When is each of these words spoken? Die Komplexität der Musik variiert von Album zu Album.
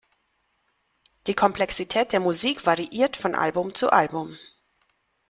Die 1.27 1.35
Komplexität 1.35 2.11
der 2.11 2.19
Musik 2.21 2.65
variiert 2.65 3.17
von 3.17 3.35
Album 3.35 3.75
zu 3.75 3.91
Album. 3.91 4.35